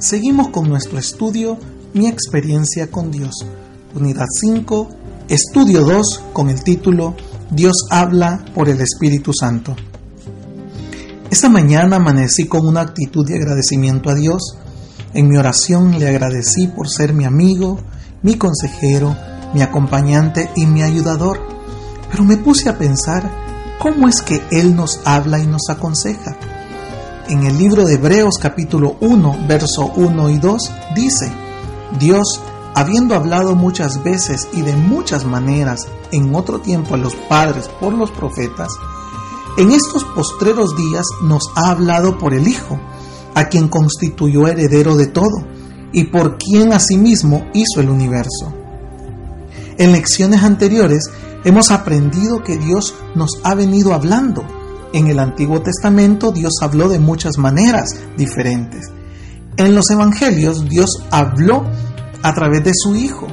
Seguimos 0.00 0.48
con 0.48 0.66
nuestro 0.66 0.98
estudio 0.98 1.58
Mi 1.92 2.06
experiencia 2.06 2.90
con 2.90 3.10
Dios, 3.10 3.34
unidad 3.94 4.28
5, 4.32 4.88
estudio 5.28 5.84
2 5.84 6.22
con 6.32 6.48
el 6.48 6.64
título 6.64 7.14
Dios 7.50 7.84
habla 7.90 8.42
por 8.54 8.70
el 8.70 8.80
Espíritu 8.80 9.34
Santo. 9.34 9.76
Esta 11.30 11.50
mañana 11.50 11.96
amanecí 11.96 12.46
con 12.46 12.66
una 12.66 12.80
actitud 12.80 13.26
de 13.26 13.34
agradecimiento 13.34 14.08
a 14.08 14.14
Dios. 14.14 14.56
En 15.12 15.28
mi 15.28 15.36
oración 15.36 15.98
le 15.98 16.08
agradecí 16.08 16.68
por 16.68 16.88
ser 16.88 17.12
mi 17.12 17.26
amigo, 17.26 17.78
mi 18.22 18.36
consejero, 18.36 19.14
mi 19.52 19.60
acompañante 19.60 20.48
y 20.56 20.64
mi 20.64 20.82
ayudador. 20.82 21.40
Pero 22.10 22.24
me 22.24 22.38
puse 22.38 22.70
a 22.70 22.78
pensar 22.78 23.30
cómo 23.78 24.08
es 24.08 24.22
que 24.22 24.40
Él 24.50 24.74
nos 24.74 25.02
habla 25.04 25.40
y 25.40 25.46
nos 25.46 25.68
aconseja 25.68 26.38
en 27.30 27.44
el 27.44 27.56
libro 27.56 27.84
de 27.84 27.94
Hebreos 27.94 28.38
capítulo 28.42 28.96
1, 28.98 29.46
verso 29.46 29.92
1 29.94 30.30
y 30.30 30.38
2, 30.38 30.72
dice, 30.96 31.32
Dios, 32.00 32.40
habiendo 32.74 33.14
hablado 33.14 33.54
muchas 33.54 34.02
veces 34.02 34.48
y 34.52 34.62
de 34.62 34.74
muchas 34.74 35.24
maneras 35.24 35.86
en 36.10 36.34
otro 36.34 36.60
tiempo 36.60 36.94
a 36.94 36.98
los 36.98 37.14
padres 37.14 37.68
por 37.68 37.92
los 37.92 38.10
profetas, 38.10 38.72
en 39.56 39.70
estos 39.70 40.02
postreros 40.06 40.76
días 40.76 41.06
nos 41.22 41.52
ha 41.54 41.70
hablado 41.70 42.18
por 42.18 42.34
el 42.34 42.48
Hijo, 42.48 42.80
a 43.34 43.44
quien 43.44 43.68
constituyó 43.68 44.48
heredero 44.48 44.96
de 44.96 45.06
todo, 45.06 45.46
y 45.92 46.04
por 46.04 46.36
quien 46.36 46.72
asimismo 46.72 47.46
hizo 47.54 47.80
el 47.80 47.90
universo. 47.90 48.52
En 49.78 49.92
lecciones 49.92 50.42
anteriores 50.42 51.08
hemos 51.44 51.70
aprendido 51.70 52.42
que 52.42 52.58
Dios 52.58 52.92
nos 53.14 53.38
ha 53.44 53.54
venido 53.54 53.94
hablando 53.94 54.44
en 54.92 55.06
el 55.08 55.18
Antiguo 55.18 55.62
Testamento 55.62 56.32
Dios 56.32 56.54
habló 56.60 56.88
de 56.88 56.98
muchas 56.98 57.38
maneras 57.38 57.96
diferentes. 58.16 58.90
En 59.56 59.74
los 59.74 59.90
Evangelios 59.90 60.68
Dios 60.68 61.02
habló 61.10 61.64
a 62.22 62.34
través 62.34 62.64
de 62.64 62.72
su 62.74 62.94
Hijo. 62.94 63.26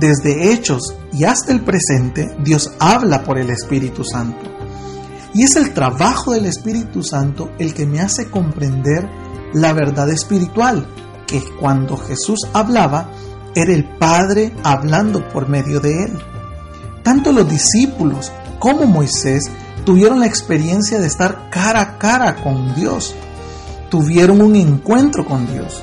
Desde 0.00 0.52
Hechos 0.52 0.94
y 1.12 1.24
hasta 1.24 1.52
el 1.52 1.60
presente 1.60 2.36
Dios 2.42 2.72
habla 2.78 3.22
por 3.22 3.38
el 3.38 3.50
Espíritu 3.50 4.04
Santo. 4.04 4.40
Y 5.32 5.42
es 5.42 5.56
el 5.56 5.72
trabajo 5.72 6.32
del 6.32 6.46
Espíritu 6.46 7.02
Santo 7.02 7.50
el 7.58 7.74
que 7.74 7.86
me 7.86 8.00
hace 8.00 8.30
comprender 8.30 9.08
la 9.52 9.72
verdad 9.72 10.10
espiritual, 10.10 10.86
que 11.26 11.42
cuando 11.60 11.96
Jesús 11.96 12.40
hablaba, 12.52 13.10
era 13.54 13.72
el 13.72 13.84
Padre 13.84 14.52
hablando 14.64 15.28
por 15.28 15.48
medio 15.48 15.80
de 15.80 16.04
él. 16.04 16.18
Tanto 17.02 17.32
los 17.32 17.48
discípulos 17.48 18.32
como 18.58 18.86
Moisés 18.86 19.44
tuvieron 19.84 20.20
la 20.20 20.26
experiencia 20.26 20.98
de 20.98 21.06
estar 21.06 21.50
cara 21.50 21.80
a 21.80 21.98
cara 21.98 22.36
con 22.42 22.74
Dios. 22.74 23.14
Tuvieron 23.90 24.40
un 24.40 24.56
encuentro 24.56 25.24
con 25.24 25.46
Dios. 25.46 25.82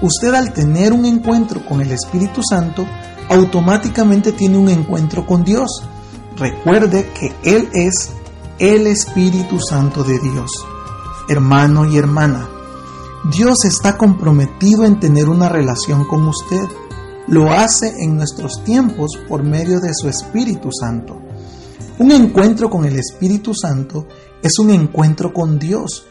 Usted 0.00 0.34
al 0.34 0.52
tener 0.52 0.92
un 0.92 1.04
encuentro 1.04 1.64
con 1.64 1.80
el 1.80 1.90
Espíritu 1.90 2.40
Santo, 2.48 2.86
automáticamente 3.28 4.32
tiene 4.32 4.58
un 4.58 4.68
encuentro 4.68 5.26
con 5.26 5.44
Dios. 5.44 5.82
Recuerde 6.36 7.10
que 7.18 7.34
Él 7.42 7.68
es 7.72 8.10
el 8.58 8.86
Espíritu 8.86 9.58
Santo 9.60 10.04
de 10.04 10.18
Dios. 10.20 10.50
Hermano 11.28 11.84
y 11.84 11.98
hermana, 11.98 12.48
Dios 13.24 13.64
está 13.64 13.96
comprometido 13.96 14.84
en 14.84 15.00
tener 15.00 15.28
una 15.28 15.48
relación 15.48 16.04
con 16.04 16.26
usted. 16.28 16.68
Lo 17.26 17.50
hace 17.50 18.02
en 18.02 18.16
nuestros 18.16 18.62
tiempos 18.64 19.10
por 19.28 19.42
medio 19.42 19.80
de 19.80 19.92
su 19.92 20.08
Espíritu 20.08 20.70
Santo. 20.72 21.27
Un 21.98 22.12
encuentro 22.12 22.70
con 22.70 22.84
el 22.84 22.96
Espíritu 22.96 23.54
Santo 23.54 24.06
es 24.40 24.58
un 24.60 24.70
encuentro 24.70 25.32
con 25.32 25.58
Dios. 25.58 26.06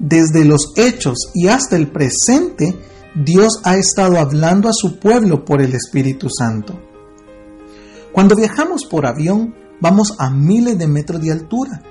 Desde 0.00 0.44
los 0.44 0.72
hechos 0.76 1.30
y 1.32 1.46
hasta 1.46 1.76
el 1.76 1.88
presente, 1.88 2.76
Dios 3.14 3.60
ha 3.62 3.76
estado 3.76 4.18
hablando 4.18 4.68
a 4.68 4.72
su 4.72 4.98
pueblo 4.98 5.44
por 5.44 5.62
el 5.62 5.74
Espíritu 5.74 6.28
Santo. 6.28 6.80
Cuando 8.12 8.34
viajamos 8.34 8.84
por 8.84 9.06
avión, 9.06 9.54
vamos 9.80 10.16
a 10.18 10.28
miles 10.28 10.76
de 10.76 10.88
metros 10.88 11.20
de 11.20 11.30
altura 11.30 11.82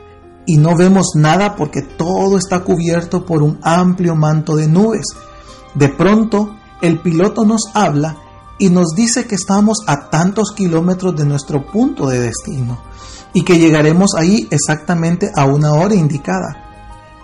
y 0.46 0.58
no 0.58 0.76
vemos 0.76 1.12
nada 1.16 1.56
porque 1.56 1.82
todo 1.82 2.38
está 2.38 2.66
cubierto 2.66 3.26
por 3.26 3.44
un 3.44 3.60
amplio 3.62 4.16
manto 4.16 4.58
de 4.58 4.68
nubes. 4.68 5.06
De 5.74 5.88
pronto, 5.88 6.54
el 6.82 7.00
piloto 7.00 7.46
nos 7.46 7.72
habla 7.74 8.18
y 8.60 8.70
nos 8.70 8.94
dice 8.96 9.26
que 9.28 9.36
estamos 9.36 9.80
a 9.88 10.10
tantos 10.10 10.52
kilómetros 10.56 11.16
de 11.16 11.26
nuestro 11.26 11.66
punto 11.66 12.08
de 12.08 12.20
destino 12.20 12.80
y 13.34 13.44
que 13.44 13.60
llegaremos 13.60 14.16
ahí 14.16 14.48
exactamente 14.50 15.32
a 15.36 15.46
una 15.46 15.74
hora 15.74 15.96
indicada. 15.96 16.64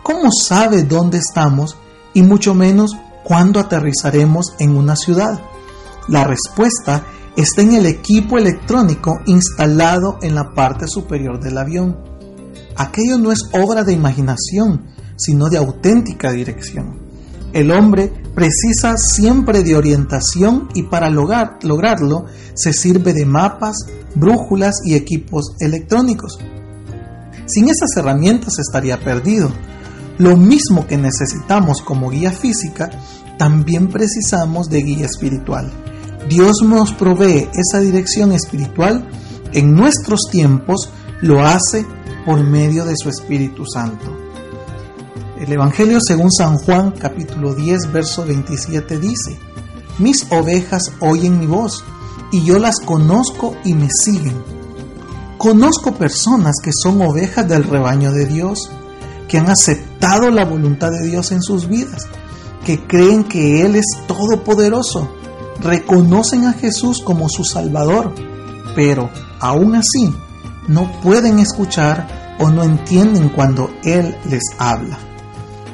¿Cómo 0.03 0.29
sabe 0.31 0.83
dónde 0.83 1.17
estamos 1.17 1.77
y 2.13 2.21
mucho 2.21 2.53
menos 2.53 2.95
cuándo 3.23 3.59
aterrizaremos 3.59 4.53
en 4.59 4.75
una 4.75 4.95
ciudad? 4.95 5.39
La 6.07 6.23
respuesta 6.23 7.05
está 7.35 7.61
en 7.61 7.73
el 7.73 7.85
equipo 7.85 8.37
electrónico 8.37 9.19
instalado 9.25 10.19
en 10.21 10.35
la 10.35 10.53
parte 10.53 10.87
superior 10.87 11.39
del 11.39 11.57
avión. 11.57 11.97
Aquello 12.75 13.17
no 13.17 13.31
es 13.31 13.39
obra 13.53 13.83
de 13.83 13.93
imaginación, 13.93 14.87
sino 15.15 15.49
de 15.49 15.57
auténtica 15.57 16.31
dirección. 16.31 16.99
El 17.53 17.71
hombre 17.71 18.22
precisa 18.35 18.97
siempre 18.97 19.63
de 19.63 19.75
orientación 19.75 20.69
y 20.73 20.83
para 20.83 21.09
lograr, 21.09 21.59
lograrlo 21.63 22.25
se 22.53 22.73
sirve 22.73 23.13
de 23.13 23.25
mapas, 23.25 23.77
brújulas 24.15 24.75
y 24.85 24.95
equipos 24.95 25.55
electrónicos. 25.59 26.39
Sin 27.45 27.69
esas 27.69 27.95
herramientas 27.97 28.53
estaría 28.59 28.99
perdido. 29.03 29.51
Lo 30.17 30.37
mismo 30.37 30.87
que 30.87 30.97
necesitamos 30.97 31.81
como 31.81 32.09
guía 32.09 32.31
física, 32.31 32.89
también 33.37 33.89
precisamos 33.89 34.69
de 34.69 34.81
guía 34.81 35.05
espiritual. 35.05 35.71
Dios 36.29 36.57
nos 36.63 36.93
provee 36.93 37.49
esa 37.53 37.79
dirección 37.79 38.31
espiritual 38.31 39.07
en 39.53 39.73
nuestros 39.73 40.21
tiempos, 40.31 40.89
lo 41.21 41.45
hace 41.45 41.85
por 42.25 42.43
medio 42.43 42.85
de 42.85 42.95
su 42.95 43.09
Espíritu 43.09 43.65
Santo. 43.65 44.22
El 45.43 45.51
Evangelio 45.51 45.99
según 45.99 46.31
San 46.31 46.57
Juan 46.57 46.91
capítulo 46.91 47.53
10 47.53 47.91
verso 47.91 48.23
27 48.23 48.97
dice, 48.97 49.37
Mis 49.99 50.25
ovejas 50.31 50.93
oyen 51.01 51.37
mi 51.37 51.47
voz 51.47 51.83
y 52.31 52.45
yo 52.45 52.59
las 52.59 52.79
conozco 52.79 53.53
y 53.65 53.73
me 53.73 53.89
siguen. 53.89 54.41
Conozco 55.37 55.95
personas 55.95 56.55
que 56.63 56.71
son 56.71 57.01
ovejas 57.01 57.45
del 57.45 57.65
rebaño 57.65 58.13
de 58.13 58.25
Dios, 58.25 58.71
que 59.27 59.37
han 59.37 59.49
aceptado 59.49 60.31
la 60.31 60.45
voluntad 60.45 60.91
de 60.91 61.09
Dios 61.09 61.33
en 61.33 61.41
sus 61.41 61.67
vidas, 61.67 62.07
que 62.65 62.87
creen 62.87 63.25
que 63.25 63.65
Él 63.65 63.75
es 63.75 63.87
todopoderoso, 64.07 65.09
reconocen 65.59 66.45
a 66.45 66.53
Jesús 66.53 67.01
como 67.01 67.27
su 67.27 67.43
Salvador, 67.43 68.15
pero 68.77 69.09
aún 69.41 69.75
así 69.75 70.15
no 70.69 70.89
pueden 71.01 71.39
escuchar 71.39 72.37
o 72.39 72.49
no 72.49 72.63
entienden 72.63 73.27
cuando 73.27 73.69
Él 73.83 74.15
les 74.29 74.43
habla. 74.57 74.97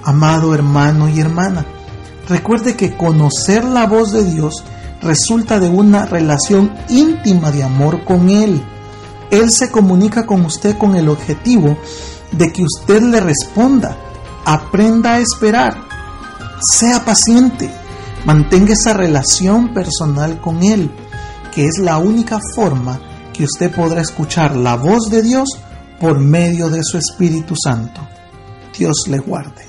Amado 0.09 0.55
hermano 0.55 1.07
y 1.07 1.19
hermana, 1.19 1.67
recuerde 2.27 2.75
que 2.75 2.97
conocer 2.97 3.63
la 3.63 3.85
voz 3.85 4.11
de 4.11 4.23
Dios 4.23 4.63
resulta 5.03 5.59
de 5.59 5.69
una 5.69 6.07
relación 6.07 6.73
íntima 6.89 7.51
de 7.51 7.61
amor 7.61 8.05
con 8.05 8.27
Él. 8.29 8.59
Él 9.29 9.51
se 9.51 9.69
comunica 9.69 10.25
con 10.25 10.43
usted 10.45 10.79
con 10.79 10.95
el 10.95 11.09
objetivo 11.09 11.77
de 12.31 12.51
que 12.51 12.63
usted 12.63 13.03
le 13.03 13.19
responda. 13.19 13.97
Aprenda 14.45 15.13
a 15.13 15.19
esperar. 15.19 15.77
Sea 16.59 17.05
paciente. 17.05 17.69
Mantenga 18.25 18.73
esa 18.73 18.93
relación 18.93 19.75
personal 19.75 20.41
con 20.41 20.63
Él, 20.63 20.89
que 21.53 21.67
es 21.67 21.77
la 21.77 21.99
única 21.99 22.39
forma 22.55 22.99
que 23.31 23.43
usted 23.43 23.71
podrá 23.71 24.01
escuchar 24.01 24.57
la 24.57 24.75
voz 24.75 25.11
de 25.11 25.21
Dios 25.21 25.49
por 25.99 26.19
medio 26.19 26.71
de 26.71 26.83
su 26.83 26.97
Espíritu 26.97 27.53
Santo. 27.55 28.01
Dios 28.75 29.03
le 29.07 29.19
guarde. 29.19 29.68